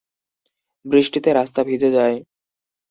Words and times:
বৃষ্টিতে 0.85 1.29
রাস্তা 1.33 1.61
ভিজে 1.63 1.89
যায়। 1.91 2.17